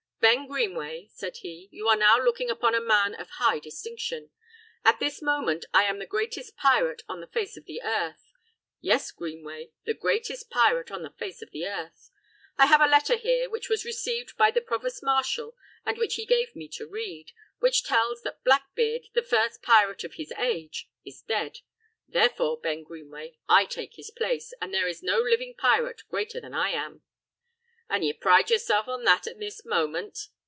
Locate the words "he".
1.37-1.67, 16.15-16.25